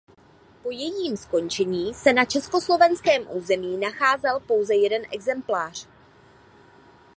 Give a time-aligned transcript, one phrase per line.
[0.63, 5.87] Po jejím skončení se na československém území nacházel pouze jeden exemplář.